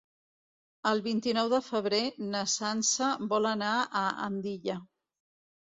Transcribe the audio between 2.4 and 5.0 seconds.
Sança vol anar a Andilla.